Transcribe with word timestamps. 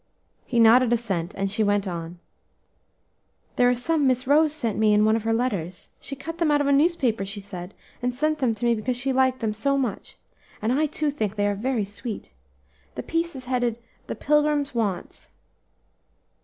He 0.47 0.59
nodded 0.59 0.91
assent, 0.91 1.35
and 1.37 1.51
she 1.51 1.63
went 1.63 1.87
on. 1.87 2.17
"They 3.55 3.65
are 3.65 3.75
some 3.75 4.07
Miss 4.07 4.25
Rose 4.25 4.51
sent 4.51 4.79
me 4.79 4.95
in 4.95 5.05
one 5.05 5.15
of 5.15 5.25
her 5.25 5.31
letters. 5.31 5.91
She 5.99 6.15
cut 6.15 6.39
them 6.39 6.49
out 6.49 6.59
of 6.59 6.65
a 6.65 6.71
newspaper, 6.71 7.23
she 7.23 7.39
said, 7.39 7.75
and 8.01 8.11
sent 8.11 8.39
them 8.39 8.55
to 8.55 8.65
me 8.65 8.73
because 8.73 8.97
she 8.97 9.13
liked 9.13 9.41
them 9.41 9.53
so 9.53 9.77
much; 9.77 10.17
and 10.59 10.73
I 10.73 10.87
too 10.87 11.11
think 11.11 11.35
they 11.35 11.45
are 11.45 11.53
very 11.53 11.85
sweet. 11.85 12.33
The 12.95 13.03
piece 13.03 13.35
is 13.35 13.45
headed: 13.45 13.77
"'THE 14.07 14.15
PILGRIM'S 14.15 14.73
WANTS.' 14.73 15.29